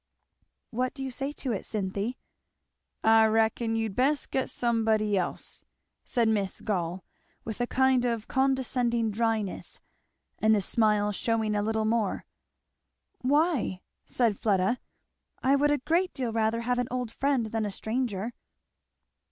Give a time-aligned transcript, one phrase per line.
[0.71, 2.17] "What do you say to it, Cynthy?"
[3.03, 5.63] "I reckon you'd best get somebody else,"
[6.03, 7.03] said Miss Gall
[7.45, 9.79] with a kind of condescending dryness,
[10.39, 12.25] and the smile shewing a little more.
[13.19, 14.79] "Why?" said Fleda,
[15.43, 18.33] "I would a great deal rather have an old friend than a stranger."